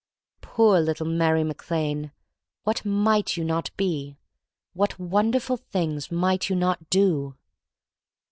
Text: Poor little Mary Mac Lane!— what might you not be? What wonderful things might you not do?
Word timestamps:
Poor 0.41 0.79
little 0.79 1.05
Mary 1.05 1.43
Mac 1.43 1.69
Lane!— 1.69 2.11
what 2.63 2.83
might 2.83 3.37
you 3.37 3.43
not 3.43 3.69
be? 3.77 4.17
What 4.73 4.97
wonderful 4.97 5.57
things 5.57 6.11
might 6.11 6.49
you 6.49 6.55
not 6.55 6.89
do? 6.89 7.35